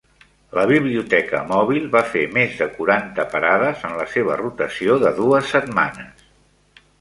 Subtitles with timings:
[0.59, 5.53] La biblioteca mòbil va fer més de quaranta parades en la seva rotació de dues
[5.57, 6.27] setmanes.